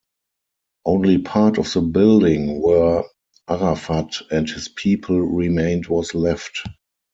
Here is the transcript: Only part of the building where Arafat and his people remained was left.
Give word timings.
Only 0.83 1.19
part 1.19 1.59
of 1.59 1.71
the 1.71 1.81
building 1.81 2.59
where 2.59 3.03
Arafat 3.47 4.19
and 4.31 4.49
his 4.49 4.67
people 4.67 5.19
remained 5.21 5.85
was 5.85 6.15
left. 6.15 6.63